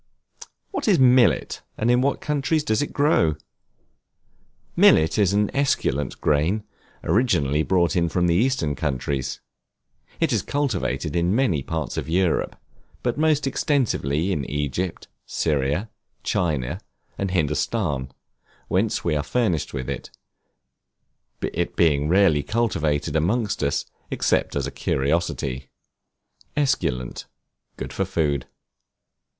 [0.71, 3.35] What is Millet, and in what countries does it grow?
[4.75, 6.63] Millet is an esculent grain,
[7.03, 9.41] originally brought from the Eastern countries.
[10.19, 12.55] It is cultivated in many parts of Europe,
[13.03, 15.87] but most extensively in Egypt, Syria,
[16.23, 16.81] China,
[17.15, 18.09] and Hindostan,
[18.69, 20.09] whence we are furnished with it,
[21.43, 25.69] it being rarely cultivated among us, except as a curiosity.
[26.57, 27.27] Esculent,
[27.77, 28.47] good for food.